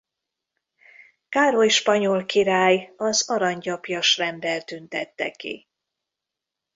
Károly 1.29 1.67
spanyol 1.67 2.25
király 2.25 2.93
az 2.97 3.29
Aranygyapjas 3.29 4.17
renddel 4.17 4.63
tüntette 4.63 5.31
ki. 5.31 5.67